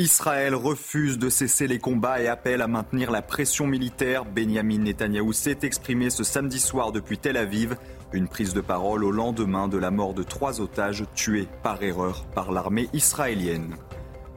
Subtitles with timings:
[0.00, 4.24] Israël refuse de cesser les combats et appelle à maintenir la pression militaire.
[4.24, 7.76] Benjamin Netanyahou s'est exprimé ce samedi soir depuis Tel Aviv.
[8.12, 12.26] Une prise de parole au lendemain de la mort de trois otages tués par erreur
[12.26, 13.74] par l'armée israélienne.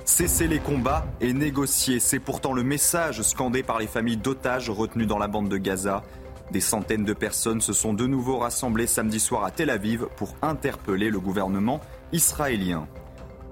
[0.03, 5.05] Cesser les combats et négocier, c'est pourtant le message scandé par les familles d'otages retenues
[5.05, 6.01] dans la bande de Gaza.
[6.49, 10.33] Des centaines de personnes se sont de nouveau rassemblées samedi soir à Tel Aviv pour
[10.41, 11.81] interpeller le gouvernement
[12.13, 12.87] israélien.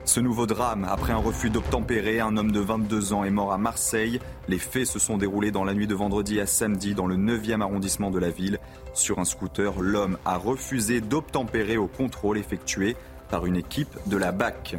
[0.05, 3.57] Ce nouveau drame, après un refus d'obtempérer, un homme de 22 ans est mort à
[3.57, 4.19] Marseille.
[4.47, 7.61] Les faits se sont déroulés dans la nuit de vendredi à samedi dans le 9e
[7.61, 8.59] arrondissement de la ville.
[8.93, 12.95] Sur un scooter, l'homme a refusé d'obtempérer au contrôle effectué
[13.29, 14.77] par une équipe de la BAC.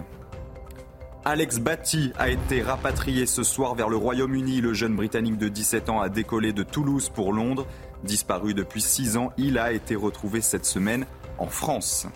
[1.25, 4.62] Alex Batty a été rapatrié ce soir vers le Royaume-Uni.
[4.62, 7.67] Le jeune Britannique de 17 ans a décollé de Toulouse pour Londres.
[8.05, 11.05] Disparu depuis 6 ans, il a été retrouvé cette semaine
[11.39, 12.07] en France.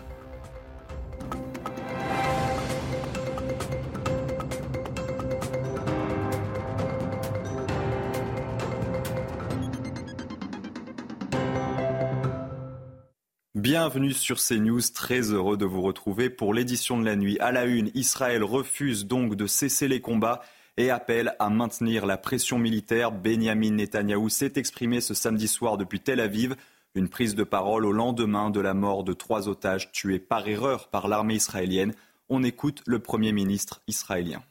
[13.65, 17.39] Bienvenue sur CNews, très heureux de vous retrouver pour l'édition de la nuit.
[17.39, 20.43] À la une, Israël refuse donc de cesser les combats
[20.77, 23.11] et appelle à maintenir la pression militaire.
[23.11, 26.57] Benjamin Netanyahou s'est exprimé ce samedi soir depuis Tel Aviv.
[26.95, 30.89] Une prise de parole au lendemain de la mort de trois otages tués par erreur
[30.89, 31.95] par l'armée israélienne.
[32.29, 34.43] On écoute le Premier ministre israélien.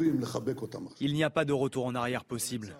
[0.00, 2.76] Il n'y a pas de retour en arrière possible.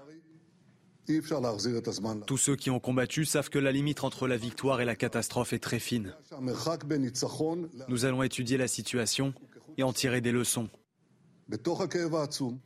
[2.26, 5.52] Tous ceux qui ont combattu savent que la limite entre la victoire et la catastrophe
[5.52, 6.14] est très fine.
[7.88, 9.34] Nous allons étudier la situation
[9.76, 10.68] et en tirer des leçons.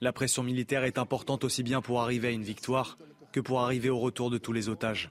[0.00, 2.98] La pression militaire est importante aussi bien pour arriver à une victoire
[3.32, 5.10] que pour arriver au retour de tous les otages.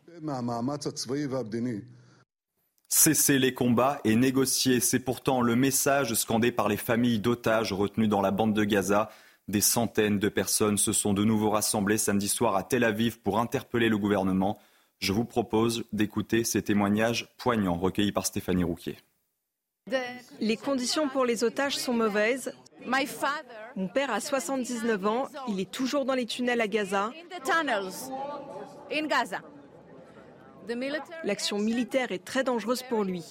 [2.88, 8.08] Cesser les combats et négocier, c'est pourtant le message scandé par les familles d'otages retenues
[8.08, 9.10] dans la bande de Gaza.
[9.48, 13.40] Des centaines de personnes se sont de nouveau rassemblées samedi soir à Tel Aviv pour
[13.40, 14.58] interpeller le gouvernement.
[14.98, 18.98] Je vous propose d'écouter ces témoignages poignants recueillis par Stéphanie Rouquier.
[20.40, 22.56] Les conditions pour les otages sont mauvaises.
[23.76, 27.12] Mon père a 79 ans, il est toujours dans les tunnels à Gaza.
[31.24, 33.24] L'action militaire est très dangereuse pour lui.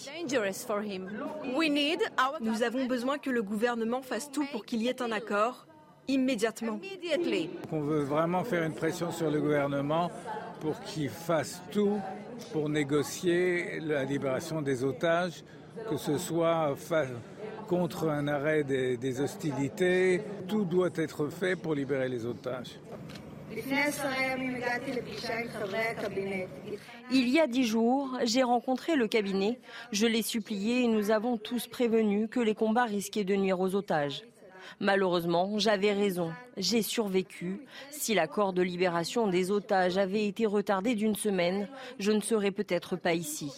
[2.41, 5.67] Nous avons besoin que le gouvernement fasse tout pour qu'il y ait un accord
[6.09, 6.81] immédiatement.
[7.73, 10.11] On veut vraiment faire une pression sur le gouvernement
[10.61, 12.01] pour qu'il fasse tout
[12.53, 15.45] pour négocier la libération des otages,
[15.89, 16.75] que ce soit
[17.69, 20.21] contre un arrêt des, des hostilités.
[20.49, 22.79] Tout doit être fait pour libérer les otages.
[27.11, 29.61] Il y a dix jours, j'ai rencontré le cabinet.
[29.93, 33.75] Je l'ai supplié et nous avons tous prévenu que les combats risquaient de nuire aux
[33.75, 34.25] otages.
[34.81, 36.33] Malheureusement, j'avais raison.
[36.57, 37.61] J'ai survécu.
[37.91, 42.97] Si l'accord de libération des otages avait été retardé d'une semaine, je ne serais peut-être
[42.97, 43.53] pas ici.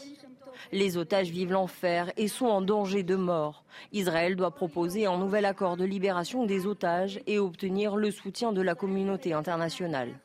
[0.73, 3.65] Les otages vivent l'enfer et sont en danger de mort.
[3.93, 8.63] Israël doit proposer un nouvel accord de libération des otages et obtenir le soutien de
[8.63, 10.19] la communauté internationale.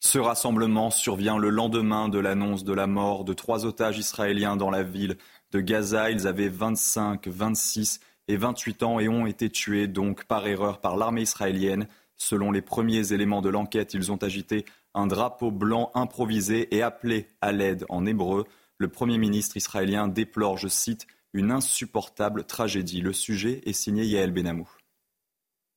[0.00, 4.70] Ce rassemblement survient le lendemain de l'annonce de la mort de trois otages israéliens dans
[4.70, 5.16] la ville
[5.52, 6.10] de Gaza.
[6.10, 10.96] Ils avaient 25, 26 et 28 ans et ont été tués donc par erreur par
[10.96, 11.86] l'armée israélienne.
[12.16, 14.64] Selon les premiers éléments de l'enquête, ils ont agité
[14.94, 18.44] un drapeau blanc improvisé et appelé à l'aide en hébreu.
[18.78, 23.00] Le Premier ministre israélien déplore, je cite, une insupportable tragédie.
[23.00, 24.68] Le sujet est signé Yael Benamou.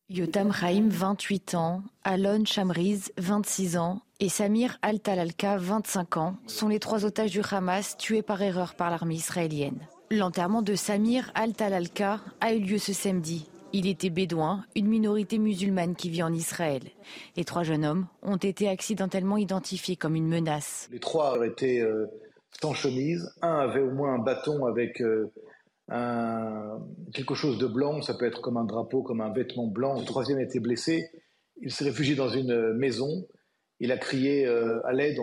[0.07, 6.79] Yotam Chaim, 28 ans, Alon Chamriz, 26 ans, et Samir Al-Talalka, 25 ans, sont les
[6.79, 9.79] trois otages du Hamas tués par erreur par l'armée israélienne.
[10.11, 13.49] L'enterrement de Samir Al-Talalka a eu lieu ce samedi.
[13.73, 16.83] Il était bédouin, une minorité musulmane qui vit en Israël.
[17.35, 20.87] Les trois jeunes hommes ont été accidentellement identifiés comme une menace.
[20.91, 22.05] Les trois étaient euh,
[22.75, 23.27] chemise.
[23.41, 25.31] Un avait au moins un bâton avec euh,
[25.89, 26.79] un,
[27.13, 29.99] quelque chose de blanc, ça peut être comme un drapeau, comme un vêtement blanc.
[29.99, 31.09] Le troisième était blessé.
[31.61, 33.27] Il s'est réfugié dans une maison.
[33.79, 35.17] Il a crié euh, à l'aide.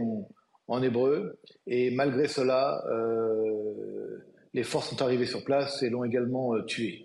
[0.68, 1.38] En hébreu.
[1.66, 2.82] Et malgré cela,
[4.54, 7.04] les forces sont arrivées sur place et l'ont également tué.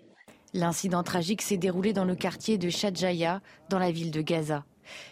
[0.54, 4.64] L'incident tragique s'est déroulé dans le quartier de Shadjaya, dans la ville de Gaza.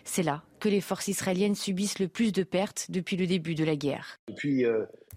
[0.04, 3.64] C'est là que les forces israéliennes subissent le plus de pertes depuis le début de
[3.64, 4.20] la guerre.
[4.28, 4.64] Depuis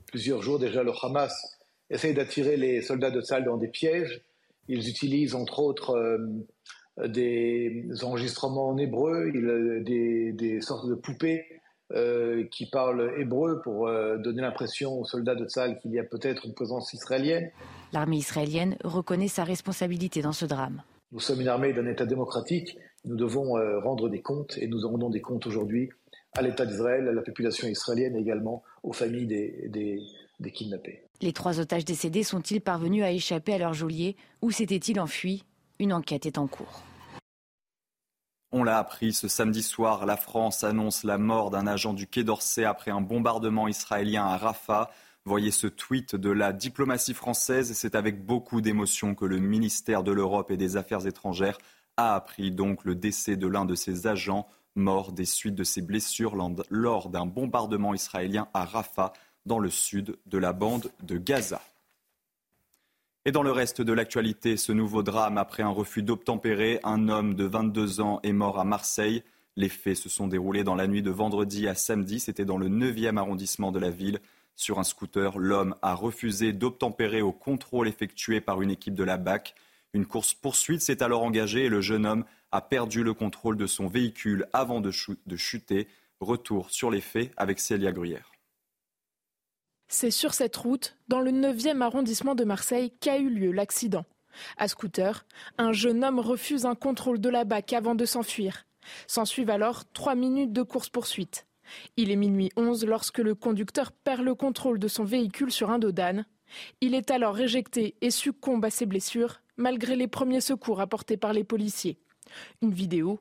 [0.08, 1.59] plusieurs jours déjà, le Hamas
[1.90, 4.22] essaye d'attirer les soldats de Sal dans des pièges.
[4.68, 9.32] Ils utilisent entre autres euh, des enregistrements en hébreu,
[9.82, 11.46] des, des sortes de poupées
[11.94, 16.04] euh, qui parlent hébreu pour euh, donner l'impression aux soldats de Sal qu'il y a
[16.04, 17.50] peut-être une présence israélienne.
[17.94, 20.84] L'armée israélienne reconnaît sa responsabilité dans ce drame.
[21.12, 24.92] Nous sommes une armée d'un État démocratique, nous devons rendre des comptes et nous en
[24.92, 25.90] rendons des comptes aujourd'hui
[26.38, 30.00] à l'État d'Israël, à la population israélienne et également aux familles des, des
[30.48, 31.04] kidnappés.
[31.22, 35.44] Les trois otages décédés sont-ils parvenus à échapper à leur geôlier ou s'étaient-ils enfuis?
[35.80, 36.84] Une enquête est en cours.
[38.52, 42.24] On l'a appris ce samedi soir, la France annonce la mort d'un agent du Quai
[42.24, 44.90] d'Orsay après un bombardement israélien à Rafah.
[45.26, 47.74] Voyez ce tweet de la diplomatie française.
[47.74, 51.60] C'est avec beaucoup d'émotion que le ministère de l'Europe et des Affaires étrangères
[51.98, 55.82] a appris donc le décès de l'un de ses agents mort des suites de ses
[55.82, 56.36] blessures
[56.70, 59.14] lors d'un bombardement israélien à Rafah
[59.50, 61.60] dans le sud de la bande de Gaza.
[63.26, 67.34] Et dans le reste de l'actualité, ce nouveau drame après un refus d'obtempérer, un homme
[67.34, 69.24] de 22 ans est mort à Marseille.
[69.58, 72.70] Les faits se sont déroulés dans la nuit de vendredi à samedi, c'était dans le
[72.70, 74.20] 9e arrondissement de la ville.
[74.56, 79.18] Sur un scooter, l'homme a refusé d'obtempérer au contrôle effectué par une équipe de la
[79.18, 79.56] BAC.
[79.94, 83.88] Une course-poursuite s'est alors engagée et le jeune homme a perdu le contrôle de son
[83.88, 85.88] véhicule avant de, chuter.
[86.20, 88.32] Retour sur les faits avec Célia Gruyère.
[89.92, 94.06] C'est sur cette route, dans le 9e arrondissement de Marseille, qu'a eu lieu l'accident.
[94.56, 95.26] À scooter,
[95.58, 98.68] un jeune homme refuse un contrôle de la BAC avant de s'enfuir.
[99.08, 101.48] S'ensuivent alors trois minutes de course-poursuite.
[101.98, 105.80] Il est minuit 11 lorsque le conducteur perd le contrôle de son véhicule sur un
[105.80, 106.28] dos d'âne.
[106.82, 111.34] Il est alors éjecté et succombe à ses blessures, malgré les premiers secours apportés par
[111.34, 111.98] les policiers.
[112.62, 113.20] Une vidéo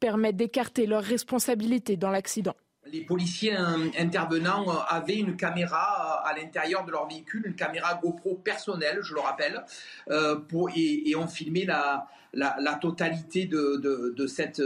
[0.00, 2.56] permet d'écarter leur responsabilité dans l'accident
[2.92, 3.54] les policiers
[3.98, 8.98] intervenants euh, avaient une caméra euh, à l'intérieur de leur véhicule, une caméra GoPro personnelle,
[9.02, 9.64] je le rappelle,
[10.10, 10.38] euh,
[10.76, 12.06] et, ont filmé la,
[12.80, 14.62] totalité de, cette,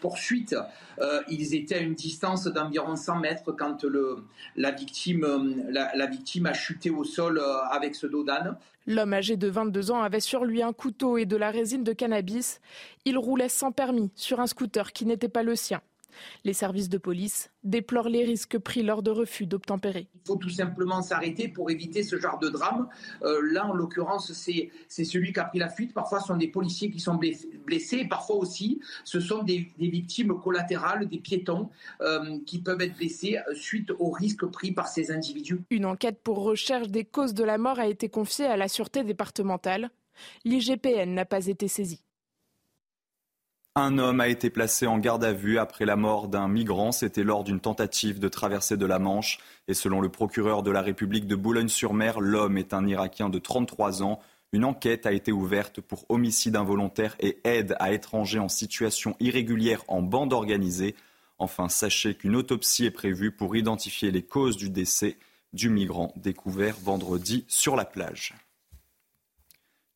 [0.00, 0.56] poursuite.
[1.28, 3.84] ils étaient à une distance d'environ 100 mètres quand
[4.56, 5.26] la, victime
[6.46, 8.56] a chuté au sol avec ce dos d'âne.
[8.86, 11.92] L'homme âgé de 22 ans avait sur lui un couteau et de la résine de
[11.92, 12.60] cannabis.
[13.04, 15.82] Il roulait sans permis sur un scooter qui n'était pas le sien.
[16.44, 20.08] Les services de police déplorent les risques pris lors de refus d'obtempérer.
[20.14, 22.88] Il faut tout simplement s'arrêter pour éviter ce genre de drame.
[23.22, 24.70] Euh, là, en l'occurrence, c'est
[25.04, 25.92] celui qui a pris la fuite.
[25.94, 27.18] Parfois, ce sont des policiers qui sont
[27.66, 28.06] blessés.
[28.08, 31.70] Parfois aussi, ce sont des, victimes collatérales, des piétons
[32.00, 35.60] euh, qui peuvent être blessés suite aux risques pris par ces individus.
[35.70, 39.04] Une enquête pour recherche des causes de la mort a été confiée à la Sûreté
[39.04, 39.90] départementale.
[40.44, 42.02] L'IGPN n'a pas été saisie.
[43.80, 46.90] Un homme a été placé en garde à vue après la mort d'un migrant.
[46.90, 49.38] C'était lors d'une tentative de traversée de la Manche.
[49.68, 54.02] Et selon le procureur de la République de Boulogne-sur-Mer, l'homme est un Irakien de 33
[54.02, 54.18] ans.
[54.52, 59.84] Une enquête a été ouverte pour homicide involontaire et aide à étrangers en situation irrégulière
[59.86, 60.96] en bande organisée.
[61.38, 65.18] Enfin, sachez qu'une autopsie est prévue pour identifier les causes du décès
[65.52, 68.34] du migrant découvert vendredi sur la plage.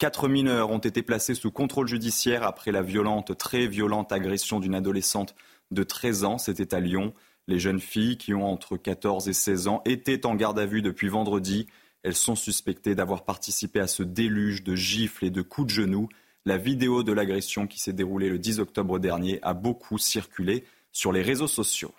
[0.02, 4.74] Quatre mineurs ont été placés sous contrôle judiciaire après la violente, très violente agression d'une
[4.74, 5.36] adolescente
[5.70, 6.38] de 13 ans.
[6.38, 7.14] C'était à Lyon.
[7.46, 10.82] Les jeunes filles, qui ont entre 14 et 16 ans, étaient en garde à vue
[10.82, 11.68] depuis vendredi.
[12.02, 16.08] Elles sont suspectées d'avoir participé à ce déluge de gifles et de coups de genoux.
[16.46, 21.12] La vidéo de l'agression qui s'est déroulée le 10 octobre dernier a beaucoup circulé sur
[21.12, 21.94] les réseaux sociaux.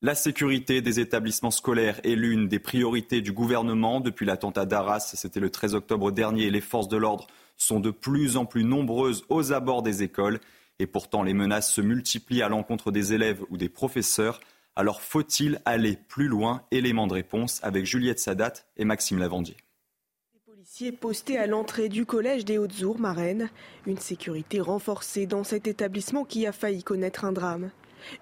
[0.00, 3.98] La sécurité des établissements scolaires est l'une des priorités du gouvernement.
[3.98, 7.26] Depuis l'attentat d'Arras, c'était le 13 octobre dernier, les forces de l'ordre
[7.56, 10.38] sont de plus en plus nombreuses aux abords des écoles.
[10.78, 14.38] Et pourtant, les menaces se multiplient à l'encontre des élèves ou des professeurs.
[14.76, 16.62] Alors faut-il aller plus loin?
[16.70, 19.56] Élément de réponse avec Juliette Sadat et Maxime Lavandier.
[20.32, 23.50] Les policiers postés à l'entrée du collège des Hautes-Ours, Marraine.
[23.84, 27.72] Une sécurité renforcée dans cet établissement qui a failli connaître un drame.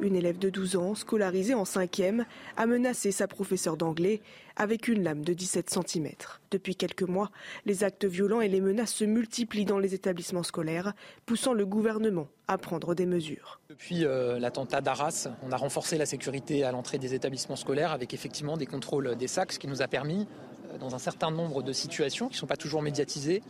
[0.00, 2.24] Une élève de 12 ans, scolarisée en 5e,
[2.56, 4.20] a menacé sa professeure d'anglais
[4.56, 6.08] avec une lame de 17 cm.
[6.50, 7.30] Depuis quelques mois,
[7.66, 10.94] les actes violents et les menaces se multiplient dans les établissements scolaires,
[11.26, 13.60] poussant le gouvernement à prendre des mesures.
[13.68, 18.14] Depuis euh, l'attentat d'Arras, on a renforcé la sécurité à l'entrée des établissements scolaires avec
[18.14, 20.26] effectivement des contrôles des sacs, ce qui nous a permis,
[20.72, 23.42] euh, dans un certain nombre de situations qui ne sont pas toujours médiatisées,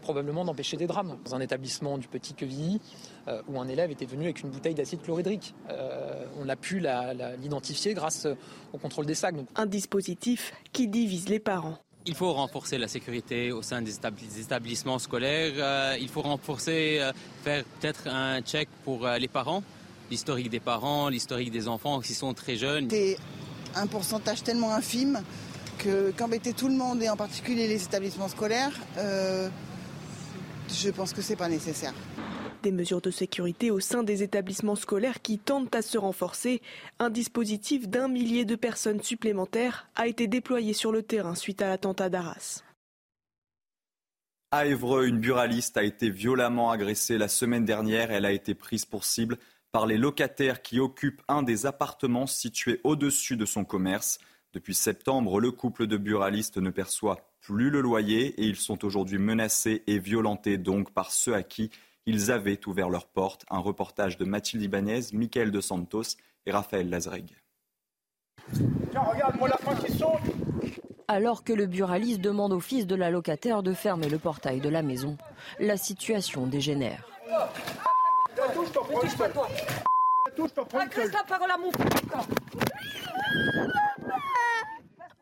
[0.00, 1.16] probablement d'empêcher des drames.
[1.24, 2.80] Dans un établissement du Petit Quevilly,
[3.28, 5.54] euh, où un élève était venu avec une bouteille d'acide chlorhydrique.
[5.70, 6.82] Euh, on a pu
[7.40, 8.26] l'identifier grâce
[8.72, 9.34] au contrôle des sacs.
[9.56, 11.78] Un dispositif qui divise les parents.
[12.06, 13.94] Il faut renforcer la sécurité au sein des
[14.40, 15.52] établissements scolaires.
[15.56, 17.00] Euh, il faut renforcer,
[17.44, 19.62] faire peut-être un check pour les parents,
[20.10, 22.88] l'historique des parents, l'historique des enfants qui sont très jeunes.
[22.90, 23.18] C'est
[23.74, 25.22] un pourcentage tellement infime
[25.78, 28.72] que qu'embêter tout le monde et en particulier les établissements scolaires,
[30.72, 31.94] je pense que c'est pas nécessaire.
[32.62, 36.60] Des mesures de sécurité au sein des établissements scolaires qui tentent à se renforcer.
[36.98, 41.68] Un dispositif d'un millier de personnes supplémentaires a été déployé sur le terrain suite à
[41.68, 42.62] l'attentat d'Arras.
[44.52, 48.10] À Évreux, une buraliste a été violemment agressée la semaine dernière.
[48.10, 49.38] Elle a été prise pour cible
[49.72, 54.18] par les locataires qui occupent un des appartements situés au-dessus de son commerce.
[54.52, 59.18] Depuis septembre, le couple de buralistes ne perçoit plus le loyer et ils sont aujourd'hui
[59.18, 61.70] menacés et violentés donc par ceux à qui
[62.06, 63.44] ils avaient ouvert leurs portes.
[63.50, 66.16] Un reportage de Mathilde Ibanez, Michael De Santos
[66.46, 67.30] et Raphaël Lazreg.
[71.06, 74.68] Alors que le buraliste demande au fils de la locataire de fermer le portail de
[74.68, 75.16] la maison,
[75.60, 77.04] la situation dégénère.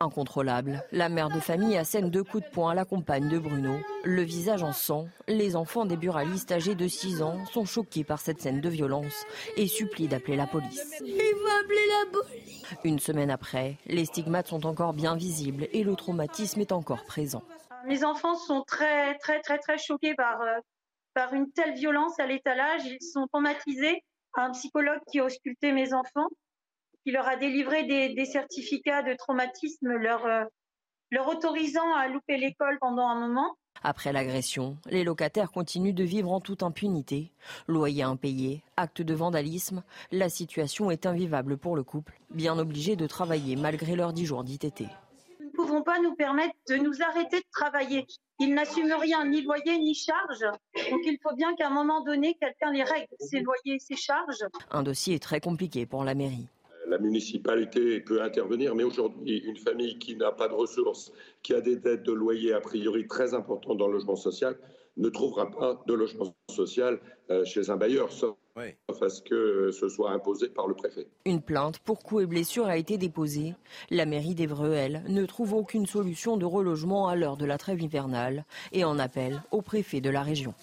[0.01, 3.81] Incontrôlable, la mère de famille assène deux coups de poing à la compagne de Bruno.
[4.05, 8.21] Le visage en sang, les enfants des buralistes âgés de 6 ans sont choqués par
[8.21, 9.27] cette scène de violence
[9.57, 11.03] et supplient d'appeler la police.
[11.05, 12.65] Il faut appeler la police.
[12.85, 17.43] Une semaine après, les stigmates sont encore bien visibles et le traumatisme est encore présent.
[17.85, 20.61] Mes enfants sont très très très très choqués par, euh,
[21.13, 22.83] par une telle violence à l'étalage.
[22.85, 24.05] Ils sont traumatisés.
[24.35, 26.29] Un psychologue qui a ausculté mes enfants
[27.09, 30.45] qui leur a délivré des, certificats de traumatisme, leur, euh,
[31.11, 33.57] leur autorisant à louper l'école pendant un moment.
[33.83, 37.33] Après l'agression, les locataires continuent de vivre en toute impunité.
[37.67, 43.07] Loyer impayé, acte de vandalisme, la situation est invivable pour le couple, bien obligé de
[43.07, 44.83] travailler malgré leurs dix jours d'ITT.
[45.41, 48.07] Nous ne pouvons pas nous permettre de nous arrêter de travailler.
[48.39, 50.45] Ils n'assument rien, ni loyer, ni charge.
[50.91, 54.45] Donc il faut bien qu'à un moment donné, quelqu'un les règle, ces loyers, ces charges.
[54.71, 56.49] Un dossier très compliqué pour la mairie
[56.89, 61.61] la municipalité peut intervenir, mais aujourd'hui, une famille qui n'a pas de ressources, qui a
[61.61, 64.57] des dettes de loyer a priori très importantes dans le logement social,
[64.97, 66.99] ne trouvera pas de logement social
[67.31, 71.07] euh, chez un bailleur, sauf à ce que ce soit imposé par le préfet.
[71.25, 73.55] Une plainte pour coups et blessures a été déposée.
[73.91, 77.81] La mairie d'Evreux, elle, ne trouve aucune solution de relogement à l'heure de la trêve
[77.81, 80.55] hivernale et en appelle au préfet de la région.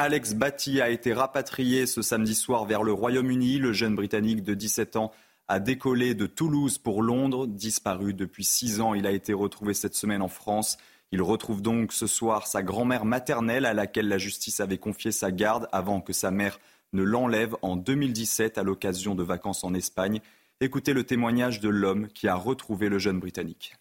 [0.00, 3.58] Alex Batty a été rapatrié ce samedi soir vers le Royaume-Uni.
[3.58, 5.10] Le jeune Britannique de 17 ans
[5.48, 7.48] a décollé de Toulouse pour Londres.
[7.48, 10.78] Disparu depuis six ans, il a été retrouvé cette semaine en France.
[11.10, 15.32] Il retrouve donc ce soir sa grand-mère maternelle à laquelle la justice avait confié sa
[15.32, 16.60] garde avant que sa mère
[16.92, 20.20] ne l'enlève en 2017 à l'occasion de vacances en Espagne.
[20.60, 23.74] Écoutez le témoignage de l'homme qui a retrouvé le jeune Britannique.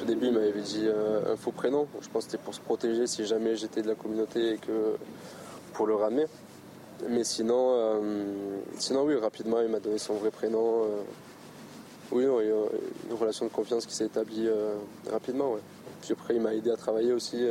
[0.00, 1.86] Au début, il m'avait dit euh, un faux prénom.
[2.00, 4.96] Je pense que c'était pour se protéger si jamais j'étais de la communauté et que
[5.72, 6.26] pour le ramener.
[7.08, 8.00] Mais sinon, euh,
[8.78, 10.84] sinon oui, rapidement, il m'a donné son vrai prénom.
[10.84, 11.02] Euh.
[12.12, 14.48] oui, une relation de confiance qui s'est établie
[15.10, 15.56] rapidement.
[16.02, 17.44] Puis après, il m'a aidé à travailler aussi.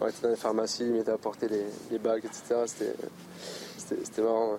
[0.00, 2.64] on était dans les pharmacies, il m'était apporté les, les bagues, etc.
[3.76, 4.58] C'était marrant.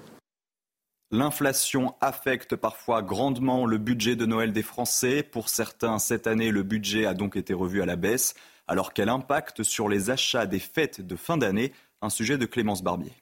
[1.12, 5.22] L'inflation affecte parfois grandement le budget de Noël des Français.
[5.22, 8.34] Pour certains, cette année, le budget a donc été revu à la baisse.
[8.68, 11.74] Alors quel impact sur les achats des fêtes de fin d'année?
[12.02, 13.14] Un sujet de Clémence Barbier.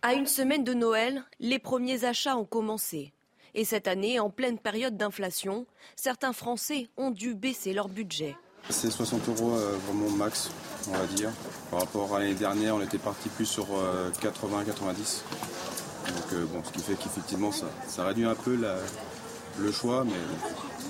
[0.00, 3.12] À une semaine de Noël, les premiers achats ont commencé.
[3.54, 8.34] Et cette année, en pleine période d'inflation, certains Français ont dû baisser leur budget.
[8.70, 10.50] C'est 60 euros euh, vraiment max,
[10.88, 11.30] on va dire.
[11.70, 13.66] Par rapport à l'année dernière, on était parti plus sur
[14.22, 15.22] 80-90.
[16.08, 18.58] Donc, euh, bon, ce qui fait qu'effectivement, ça, réduit un peu
[19.58, 20.12] le choix, mais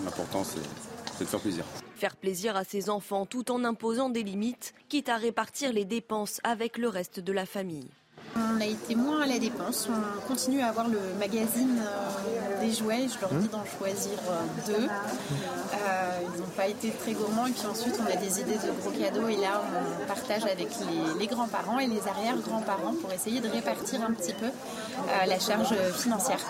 [0.05, 1.65] l'important, c'est de faire plaisir.
[1.97, 6.41] Faire plaisir à ses enfants tout en imposant des limites, quitte à répartir les dépenses
[6.43, 7.89] avec le reste de la famille.
[8.35, 9.89] On a été moins à la dépense.
[9.91, 13.07] On continue à avoir le magazine euh, des jouets.
[13.09, 14.87] Je leur dis d'en choisir euh, deux.
[14.89, 17.47] Euh, ils n'ont pas été très gourmands.
[17.47, 19.29] Et puis ensuite, on a des idées de gros cadeaux.
[19.29, 19.63] Et là,
[20.03, 20.69] on partage avec
[21.19, 24.49] les, grands-parents et les arrière-grands-parents pour essayer de répartir un petit peu
[25.27, 26.41] la charge financière.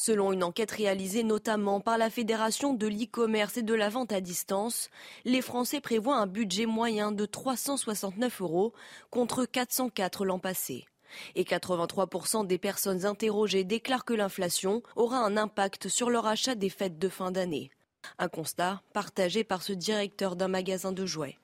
[0.00, 4.20] Selon une enquête réalisée notamment par la Fédération de l'e-commerce et de la vente à
[4.20, 4.90] distance,
[5.24, 8.72] les Français prévoient un budget moyen de 369 euros
[9.10, 10.86] contre 404 l'an passé.
[11.34, 16.70] Et 83% des personnes interrogées déclarent que l'inflation aura un impact sur leur achat des
[16.70, 17.70] fêtes de fin d'année.
[18.18, 21.38] Un constat partagé par ce directeur d'un magasin de jouets.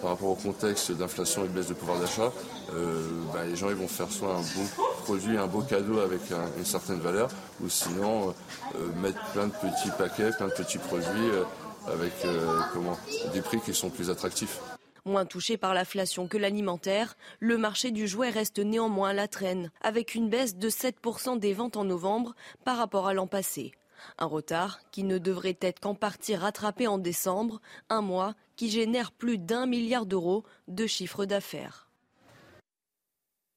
[0.00, 2.32] par rapport au contexte d'inflation et de baisse de pouvoir d'achat,
[2.72, 4.66] euh, bah, les gens vont faire soit un bon
[5.02, 6.20] produit, un beau cadeau avec
[6.58, 8.34] une certaine valeur, ou sinon
[8.74, 11.30] euh, mettre plein de petits paquets, plein de petits produits
[11.88, 12.12] avec
[13.32, 14.60] des prix qui sont plus attractifs.
[15.04, 19.72] Moins touché par l'inflation que l'alimentaire, le marché du jouet reste néanmoins à la traîne,
[19.80, 23.72] avec une baisse de 7% des ventes en novembre par rapport à l'an passé.
[24.18, 29.10] Un retard qui ne devrait être qu'en partie rattrapé en décembre, un mois qui génère
[29.10, 31.88] plus d'un milliard d'euros de chiffre d'affaires.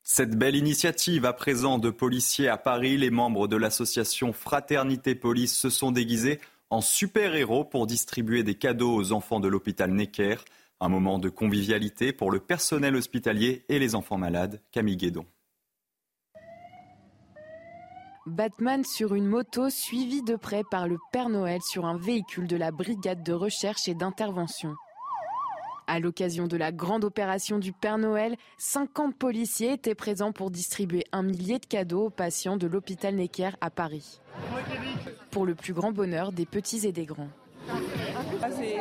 [0.01, 5.55] Cette belle initiative à présent de policiers à Paris, les membres de l'association Fraternité Police
[5.55, 10.37] se sont déguisés en super-héros pour distribuer des cadeaux aux enfants de l'hôpital Necker.
[10.81, 14.61] Un moment de convivialité pour le personnel hospitalier et les enfants malades.
[14.71, 15.25] Camille Guédon.
[18.25, 22.57] Batman sur une moto suivi de près par le Père Noël sur un véhicule de
[22.57, 24.75] la brigade de recherche et d'intervention.
[25.87, 31.05] À l'occasion de la grande opération du Père Noël, 50 policiers étaient présents pour distribuer
[31.11, 34.19] un millier de cadeaux aux patients de l'hôpital Necker à Paris.
[35.29, 37.29] Pour le plus grand bonheur des petits et des grands.
[37.69, 38.79] Ah, c'est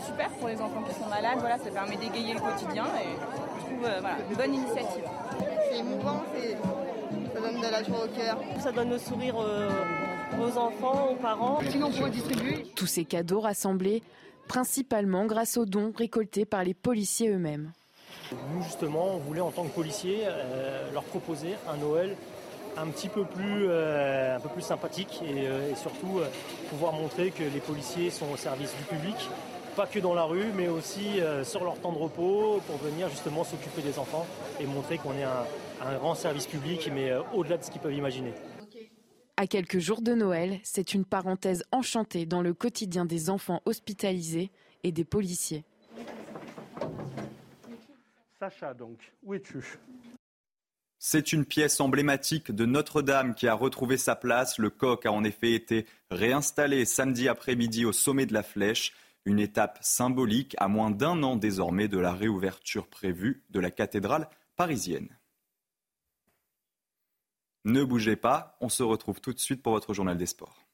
[0.00, 3.08] super pour les enfants qui sont malades, voilà, ça permet d'égayer le quotidien et
[3.58, 4.00] je trouve euh,
[4.30, 5.04] une bonne initiative.
[5.70, 6.22] C'est émouvant,
[7.34, 8.38] ça donne de la joie au cœur.
[8.60, 9.68] Ça donne le sourire euh,
[10.40, 11.60] aux enfants, aux parents.
[11.70, 12.66] Sinon, on pourrait distribuer.
[12.74, 14.02] Tous ces cadeaux rassemblés
[14.48, 17.72] principalement grâce aux dons récoltés par les policiers eux-mêmes.
[18.52, 22.16] Nous justement, on voulait en tant que policiers euh, leur proposer un Noël
[22.76, 26.20] un petit peu plus, un peu plus sympathique et, et surtout
[26.68, 29.16] pouvoir montrer que les policiers sont au service du public
[29.76, 33.10] pas que dans la rue, mais aussi euh, sur leur temps de repos pour venir
[33.10, 34.26] justement s'occuper des enfants
[34.58, 35.44] et montrer qu'on est un,
[35.98, 38.32] grand service public, mais euh, au-delà de ce qu'ils peuvent imaginer.
[39.36, 44.50] À quelques jours de Noël, c'est une parenthèse enchantée dans le quotidien des enfants hospitalisés
[44.82, 45.64] et des policiers.
[48.40, 49.78] Sacha, donc, où es-tu?
[50.98, 54.58] C'est une pièce emblématique de Notre-Dame qui a retrouvé sa place.
[54.58, 58.94] Le coq a en effet été réinstallé samedi après-midi au sommet de la flèche.
[59.26, 64.30] Une étape symbolique à moins d'un an désormais de la réouverture prévue de la cathédrale
[64.56, 65.18] parisienne.
[67.64, 70.65] Ne bougez pas, on se retrouve tout de suite pour votre journal des sports.